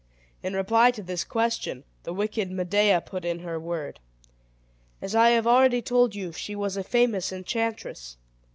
In 0.41 0.55
reply 0.55 0.89
to 0.89 1.03
this 1.03 1.23
question, 1.23 1.83
the 2.05 2.11
wicked 2.11 2.49
Medea 2.49 3.01
put 3.01 3.23
in 3.23 3.41
her 3.41 3.59
word. 3.59 3.99
As 4.99 5.13
I 5.13 5.29
have 5.29 5.45
already 5.45 5.83
told 5.83 6.15
you, 6.15 6.31
she 6.31 6.55
was 6.55 6.75
a 6.75 6.83
famous 6.83 7.31
enchantress. 7.31 8.17